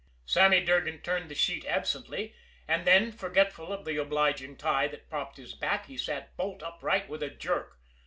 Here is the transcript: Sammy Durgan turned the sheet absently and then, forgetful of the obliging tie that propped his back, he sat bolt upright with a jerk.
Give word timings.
Sammy 0.25 0.65
Durgan 0.65 1.01
turned 1.01 1.29
the 1.29 1.35
sheet 1.35 1.63
absently 1.63 2.33
and 2.67 2.87
then, 2.87 3.11
forgetful 3.11 3.71
of 3.71 3.85
the 3.85 3.97
obliging 3.97 4.57
tie 4.57 4.87
that 4.87 5.11
propped 5.11 5.37
his 5.37 5.53
back, 5.53 5.85
he 5.85 5.95
sat 5.95 6.35
bolt 6.35 6.63
upright 6.63 7.07
with 7.07 7.21
a 7.21 7.29
jerk. 7.29 7.77